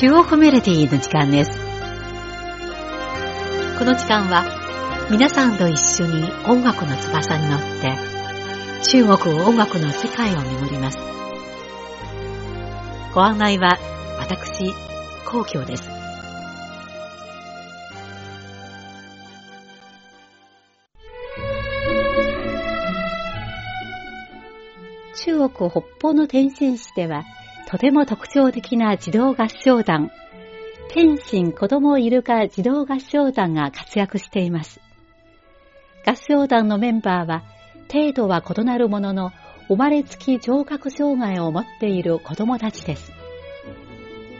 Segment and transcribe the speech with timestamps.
[0.00, 1.50] 中央メロディの時間です。
[3.78, 4.46] この時間は
[5.10, 7.98] 皆さんと一緒に音楽の翼に乗って
[8.90, 10.96] 中国音楽の世界を巡ります。
[13.14, 13.76] ご案内は
[14.18, 14.72] 私、
[15.26, 15.82] 皇居です。
[25.26, 27.24] 中国北方の天津市では
[27.70, 30.10] とても特徴的な児童合唱団、
[30.88, 34.80] 天津子供イルカ児童合唱団が活躍しています。
[36.04, 37.44] 合唱団のメンバーは、
[37.88, 39.30] 程度は異なるものの、
[39.68, 43.12] 生まれつき聴覚障害を持っている子供たちです。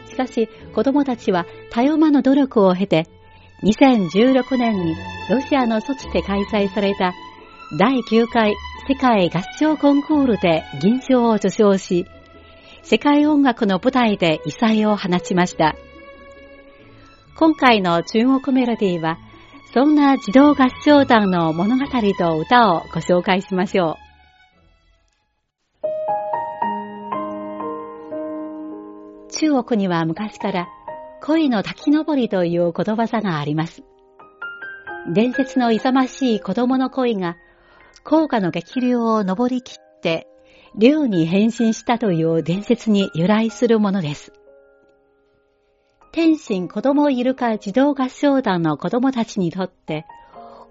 [0.09, 3.07] しかし、子供たちは多様間の努力を経て、
[3.63, 4.93] 2016年に
[5.29, 7.13] ロシアの措置で開催された
[7.79, 8.53] 第9回
[8.89, 12.05] 世界合唱コンクールで銀賞を受賞し、
[12.83, 15.75] 世界音楽の舞台で異彩を放ちました。
[17.37, 19.17] 今回の中国メロディーは、
[19.73, 21.85] そんな児童合唱団の物語
[22.17, 24.11] と歌をご紹介しましょう。
[29.31, 30.67] 中国には昔から
[31.21, 33.83] 恋の滝登りという言葉があります。
[35.13, 37.37] 伝説の勇ましい子供の恋が、
[38.03, 40.27] 高価の激流を登り切って
[40.75, 44.33] 竜に変身したという伝説に由来するものです。
[46.11, 50.05] 天津子供イルカ児童合唱団の子供たちにとって、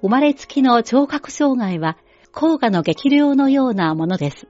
[0.03, 1.97] 生まれつきの聴覚障害は
[2.33, 4.47] 高価の激流のようなものです。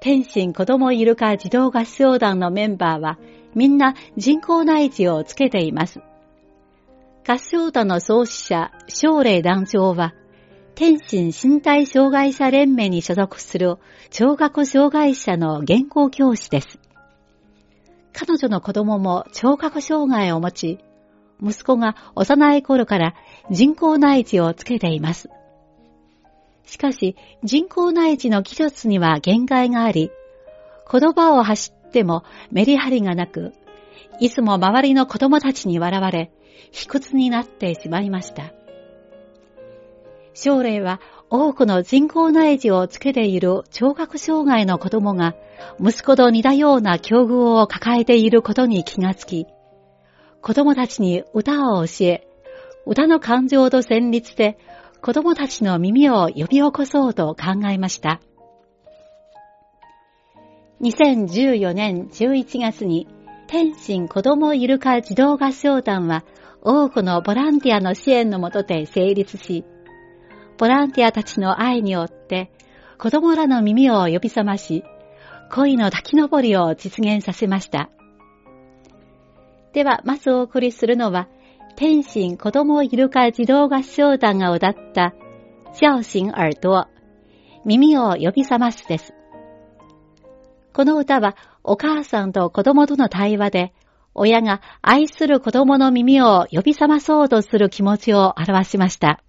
[0.00, 3.18] 天津子供イルカ児童合唱団のメンバーは
[3.54, 6.00] みんな人工内耳をつけています。
[7.26, 10.12] 合唱団の創始者、奨励団長は、
[10.74, 13.78] 天津身体障害者連盟に所属する
[14.10, 16.80] 聴覚障害者の原稿教師です。
[18.12, 20.78] 彼女の子供も聴覚障害を持ち、
[21.40, 23.14] 息子が幼い頃から
[23.50, 25.28] 人工内耳をつけています。
[26.66, 30.10] しかし、人工内耳の技術には限界があり、
[30.90, 33.52] 言葉を走ってもメリハリがなく、
[34.18, 36.32] いつも周りの子供たちに笑われ、
[36.72, 38.63] 卑屈になってしまいました。
[40.34, 41.00] 将来は
[41.30, 45.34] 多くの人工内耳をつけている聴覚障害の子供が
[45.80, 49.46] 息子と似たような境遇を抱えていることに気がつき、
[50.42, 52.26] 子供たちに歌を教え、
[52.84, 54.58] 歌の感情と旋律で
[55.00, 58.20] 子供たちの耳を呼び起こそうと考えました。
[60.80, 63.06] 2014年11月に
[63.46, 66.24] 天津子供イルカ児童合唱団は
[66.60, 69.64] 多くのボランティアの支援のもとで成立し、
[70.58, 72.50] ボランティアたちの愛によって、
[72.98, 74.84] 子供らの耳を呼び覚まし、
[75.50, 77.90] 恋の滝登りを実現させました。
[79.72, 81.28] では、まずお送りするのは、
[81.76, 85.14] 天津子供イルカ児童合唱団が歌った、
[85.74, 86.88] 叫醒耳朵、
[87.64, 89.14] 耳を呼び覚ますです。
[90.72, 93.72] この歌は、お母さんと子供との対話で、
[94.14, 99.24] 親が愛する子供の耳を呼び覚まそうとする気持ちを表しました。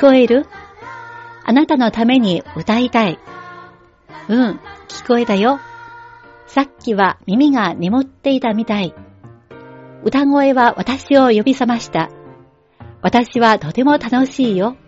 [0.00, 0.46] 聞こえる？
[1.44, 3.18] あなたのために歌いたい。
[4.30, 4.58] うん、
[4.88, 5.60] 聞こえたよ。
[6.46, 8.94] さっきは耳が眠っていたみたい。
[10.02, 12.08] 歌声は私を呼び覚ました。
[13.02, 14.78] 私はとても楽しいよ。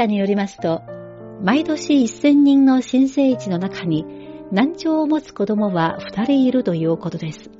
[0.00, 0.82] ータによりますと、
[1.42, 4.06] 毎年1000人の新生児の中に
[4.50, 7.50] 難聴を持つ子供は2人いるということです。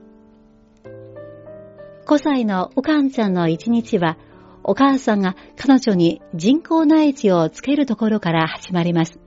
[2.06, 4.16] 5歳のおかんちゃんの1日は、
[4.64, 9.18] お母さんが彼女に人工内耳をつけるところから始まります。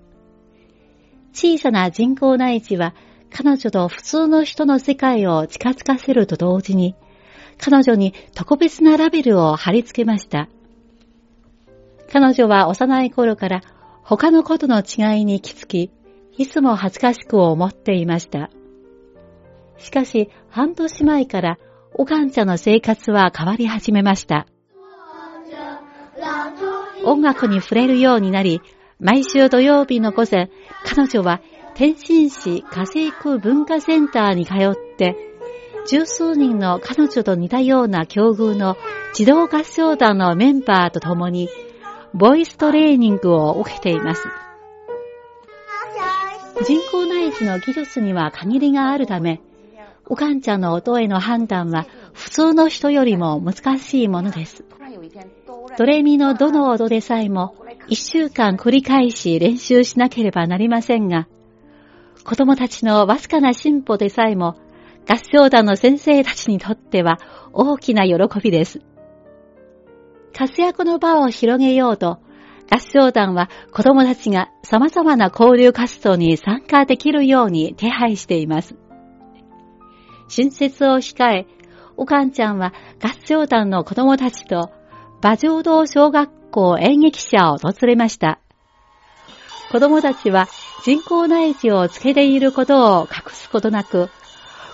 [1.34, 2.94] 小さな人工内耳は
[3.32, 6.96] 彼女と普通の人の世界を近づかせると同時に、
[7.60, 10.50] 彼女に特別なラベルを貼り付けました。
[12.14, 13.62] 彼女は幼い頃から
[14.04, 15.90] 他のことの違いに気づき、
[16.38, 18.52] いつも恥ずかしく思っていました。
[19.80, 21.58] しかし、半年前から、
[21.96, 24.46] おかんちゃんの生活は変わり始めました。
[27.04, 28.62] 音楽に触れるようになり、
[29.00, 30.52] 毎週土曜日の午前、
[30.86, 31.42] 彼女は
[31.74, 35.16] 天津市家政区文化センターに通って、
[35.88, 38.78] 十数人の彼女と似たような境遇の
[39.16, 41.50] 児童合唱団のメンバーと共に
[42.14, 44.28] ボイストレーニングを受けています。
[46.64, 49.42] 人工内耳の技術には限りがあるため、
[50.06, 54.64] おかんちゃんの音への判断は普通の人よりも難しいものです。
[55.78, 57.56] ドレミのどの音でさえも
[57.88, 61.28] 一週間繰り返し練習しなければなりませんが、
[62.24, 64.56] 子供たちのわずかな進歩でさえも
[65.10, 67.20] 合唱団の先生たちにとっては
[67.54, 68.82] 大きな喜びです。
[70.34, 72.20] 活躍の場を広げようと、
[72.70, 78.76] 合唱団は子供たちが様々な交流活動に参加できるように手配しています。
[80.36, 81.48] 春節を控え、
[81.98, 84.72] おかんちゃんは合唱団の子供たちと
[85.22, 88.40] 馬上道小学校演劇者を訪れました。
[89.72, 90.48] 子供たちは
[90.84, 94.10] 人工内耳をつけていることを隠すことなく、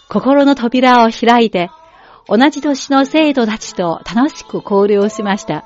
[0.07, 1.69] 心の扉を開いて
[2.29, 5.65] 同じ年の生徒たちと楽しく交流しました。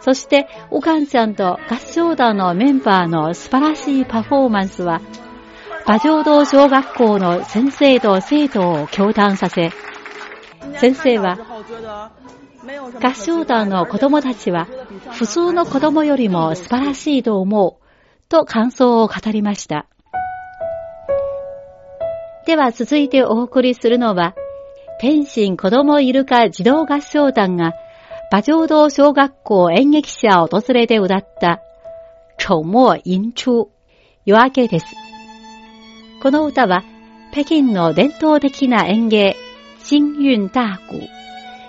[0.00, 5.00] そして、おかんちゃんと合唱団のメンバーの素晴らしいパフォーマンスは、
[5.86, 9.72] 馬上道小学校の先生と生徒を共談させ、
[10.78, 11.38] 先生は、
[13.02, 14.68] 合唱団の子供たちは、
[15.12, 19.86] 普通の子供よりも素晴らしいと思う、と感想を語りました。
[22.46, 24.34] では続いてお送りするのは、
[24.98, 27.74] 天津子供イルカ児童合唱団が
[28.32, 31.60] 馬上道小学校演劇者を訪れて歌った
[32.38, 33.68] 丑末吟出
[34.24, 34.86] 夜明けです。
[36.22, 36.82] この歌は
[37.32, 39.36] 北京の伝統的な演芸
[39.78, 41.08] 新運大鼓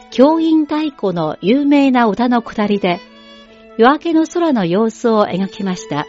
[0.10, 3.00] 教員太鼓の有名な歌のくだりで
[3.78, 6.08] 夜明けの空の様子を描きました。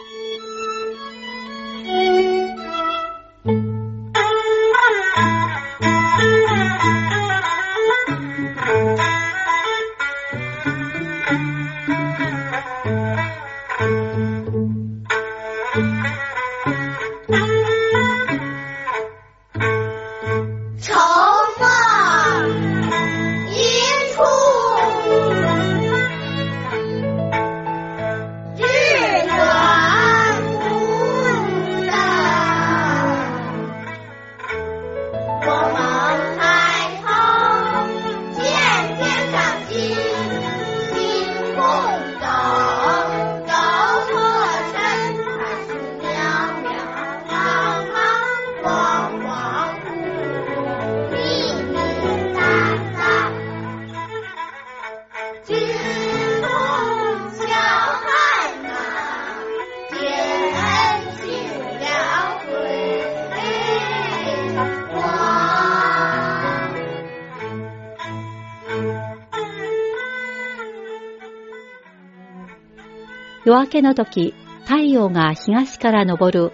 [73.49, 76.51] 夜明けの時、太陽が東から昇る。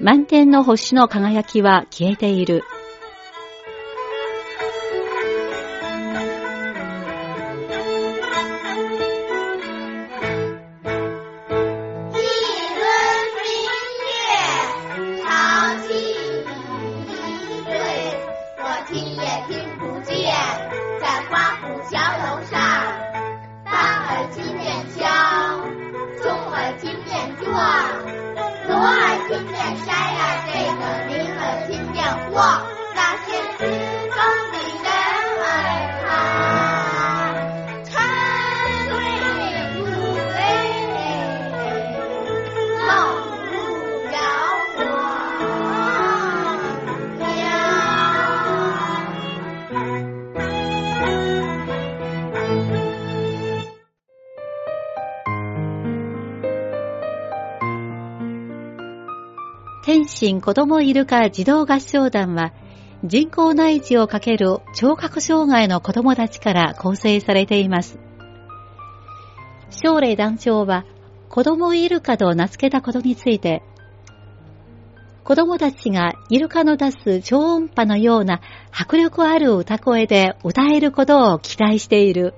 [0.00, 2.62] 満天の星の輝きは消えている。
[60.00, 62.54] 天津子供イルカ児童合唱団は
[63.04, 67.98] 人工内耳をかける聴覚障害の子供たちから構成されています。
[69.68, 70.86] 奨励団長は
[71.28, 73.62] 子供イルカと名付けたことについて、
[75.22, 78.40] 子供たちがイルカの出す超音波のような
[78.72, 82.32] 迫力ある歌声で歌えることを期待している。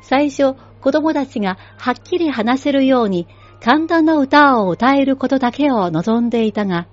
[0.00, 3.26] 最初、子供たちがはっきり話せるように
[3.60, 6.86] 簡単な歌を歌えることだけを望んでいたが、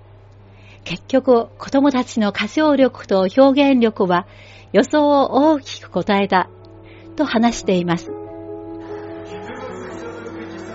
[0.84, 4.26] 結局子供たちの歌唱力と表現力は
[4.72, 6.50] 予想を大きく答えた
[7.16, 8.10] と話しています。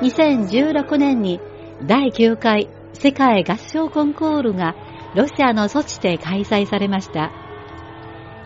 [0.01, 1.41] 2016年に
[1.86, 4.75] 第9回世界合唱コンクールが
[5.15, 7.31] ロシアのソチで開催されました。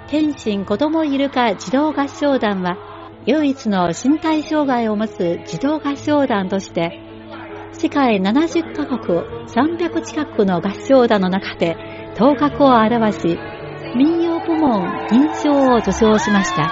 [0.07, 2.77] 天津子供イルカ児童合唱団は
[3.25, 6.99] 唯一の身体障害を持つ児童合唱団として
[7.73, 11.75] 世界70カ国300近くの合唱団の中で
[12.15, 13.37] 頭角を現し、
[13.95, 16.71] 民謡部門銀賞を受賞しました。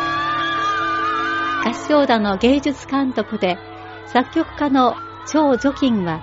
[1.65, 3.58] 合唱団の芸術監督で
[4.05, 4.96] 作曲家の
[5.27, 6.22] 張除金は、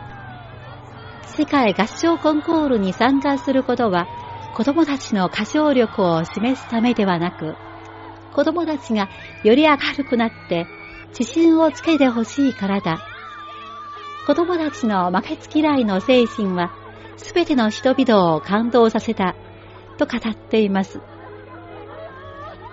[1.25, 4.07] 世界合唱コンクールに参加することは
[4.55, 7.57] 子供たちの歌唱力を示すためではなく、
[8.33, 9.09] 子供たちが
[9.43, 10.67] より明るくなって
[11.19, 13.18] 自信をつけてほしいからだ
[14.29, 16.71] 子供たちの負けず嫌いの精神は、
[17.17, 19.35] すべての人々を感動させた、
[19.97, 21.01] と語っています。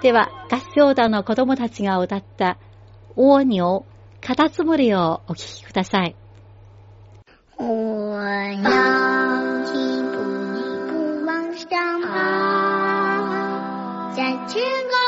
[0.02, 2.58] では、合唱団の子供たちが歌った、
[3.16, 3.86] 大尿、
[4.20, 6.18] カタツムリをお聴きください。
[7.58, 7.70] 我要
[9.64, 10.60] 一步一
[10.92, 15.05] 步往上爬，在天高。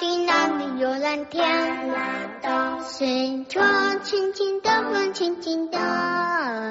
[0.00, 1.46] 到底哪里有蓝天？
[2.80, 3.60] 随着
[4.02, 5.78] 轻轻的风，轻轻的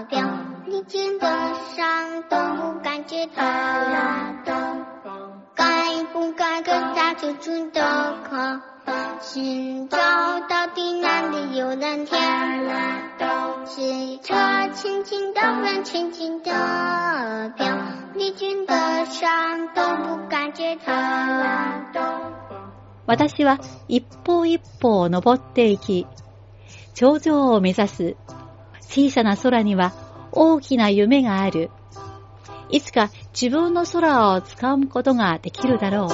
[0.10, 0.28] 飘，
[0.66, 1.28] 你肩的
[1.76, 3.44] 上都不感觉到。
[5.54, 8.62] 该不该跟他处处的靠？
[9.22, 10.00] 寻找
[10.50, 12.20] 到底哪里有蓝天？
[13.66, 17.78] 随着轻轻的风，轻轻的飘，
[18.16, 22.39] 你肩的上都不感觉到。
[23.10, 26.06] 私は一歩一歩を登っていき、
[26.94, 28.16] 頂上を目指す
[28.82, 29.94] 小さな空には
[30.32, 31.72] 大きな夢がある。
[32.70, 36.10] いつか自分の空を掴むことができるだろう。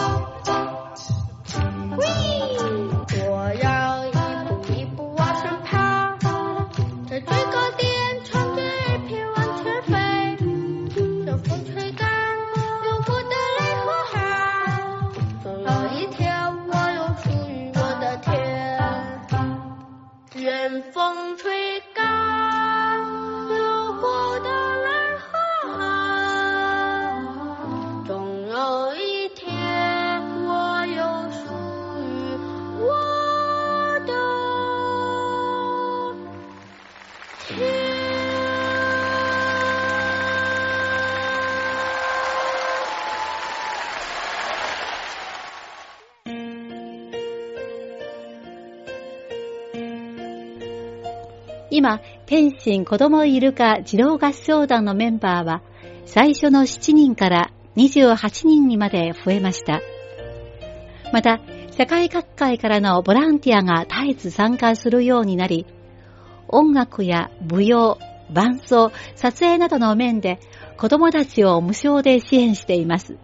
[51.78, 55.62] 今、天津子供イルカ児童合唱団のメンバーは、
[56.06, 59.82] 最初の7人から28人にまで増えました。
[61.12, 61.42] また、
[61.72, 65.66] 世界各界からのボランティアが絶えず参加するようになり、
[66.48, 67.98] 音楽や舞踊、
[68.32, 70.40] 伴奏、撮影などの面で
[70.78, 73.18] 子供たちを無償で支援しています。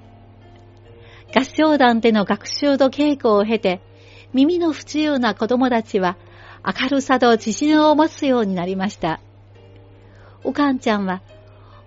[1.33, 3.79] 合唱団での学習と稽古を経て、
[4.33, 6.17] 耳の不自由な子供たちは
[6.65, 9.19] 明るさと自信を持つようになりました。
[10.43, 11.21] おかんちゃんは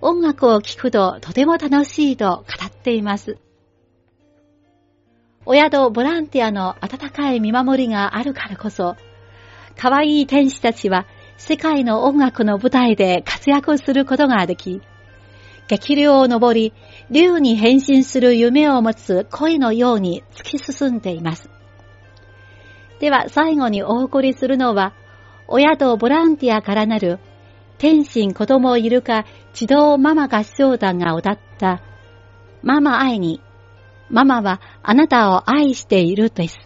[0.00, 3.38] 音楽を聴くととても楽しいと語っています。
[5.46, 8.96] 親とボランティアの温かい見守りがあるからこそ、
[9.76, 14.80] 可愛い天使たちは世界の音楽の舞台で活躍することができ、
[15.68, 16.72] 激流を登り、
[17.10, 21.53] 竜に変身する夢を持つ恋のように突き進んでいます。
[23.00, 24.94] では最後にお送りするのは、
[25.46, 27.18] 親とボランティアからなる、
[27.78, 31.82] 天心子供いるか児童ママ合唱団が歌った、
[32.62, 33.40] ママ愛に、
[34.08, 36.58] ママはあなたを愛しているです。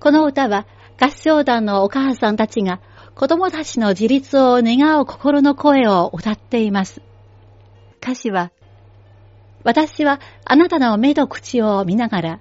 [0.00, 0.66] この歌は
[1.00, 2.80] 合唱団のお母さんたちが
[3.14, 7.02] 子供たちの自立を願う心の声を歌っています。
[8.00, 8.52] 歌詞は、
[9.64, 12.40] 私はあなたの目と口を見ながら、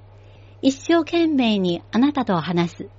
[0.61, 2.89] 一生懸命にあなたと話す。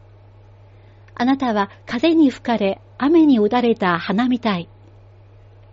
[1.14, 4.68] あなたは風に吹かれ、雨に打たれた花みたい。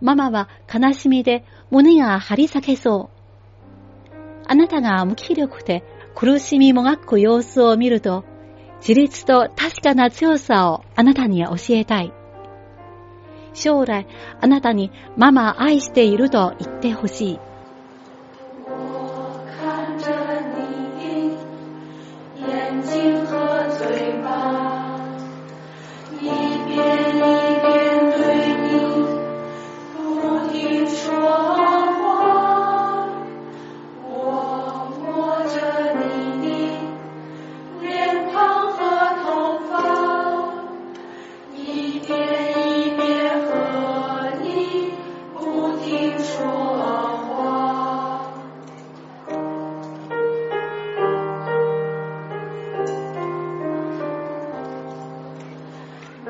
[0.00, 3.16] ママは悲しみで胸が張り裂けそう。
[4.48, 5.84] あなたが無気力で
[6.14, 8.24] 苦しみもがく様子を見ると、
[8.80, 12.12] 自立と確かな強さをあなたに教えたい。
[13.54, 14.06] 将来、
[14.40, 17.40] あなたにママ愛していると言ってほしい。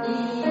[0.04, 0.45] 一。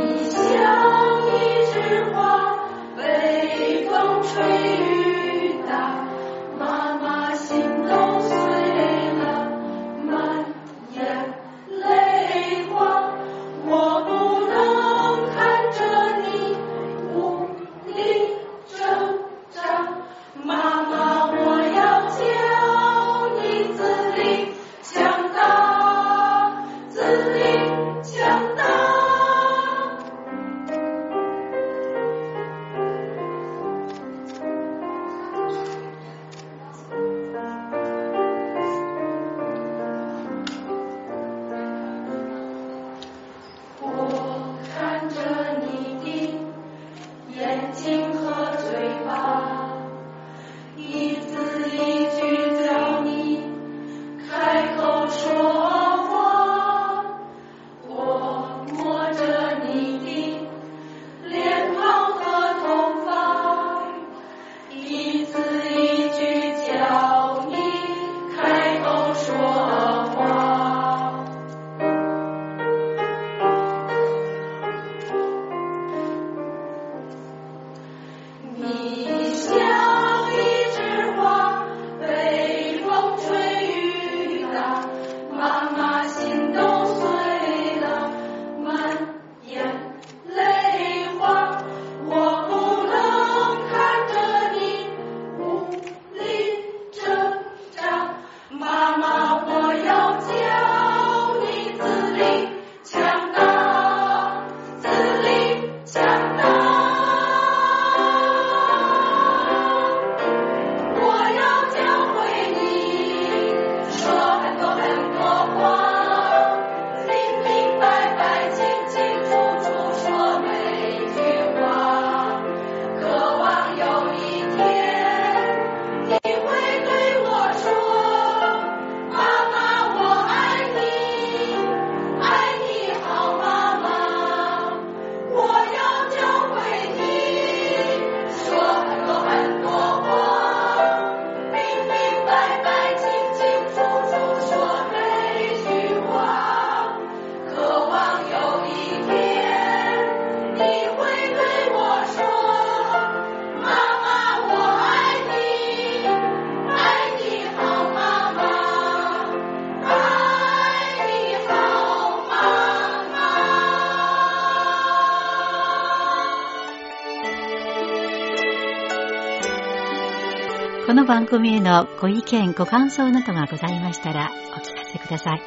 [170.95, 175.41] の番組へのご意見、ご感想などがございましたらお聞かせください。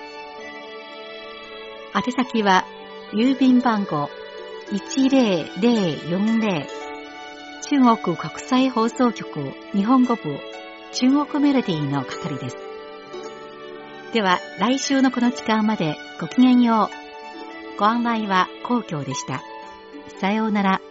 [1.97, 2.67] 宛先は、
[3.13, 4.11] 郵便番号
[4.71, 6.67] 10040
[7.63, 10.39] 中国国際放送局日本語部
[10.93, 12.57] 中国メロディーの係です。
[14.13, 16.91] では、来週のこの時間までごきげんよ
[17.75, 17.79] う。
[17.79, 19.43] ご案内は皇居でした。
[20.21, 20.88] さようなら。